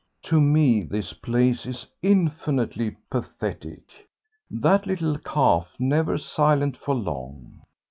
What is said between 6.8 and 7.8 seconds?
long.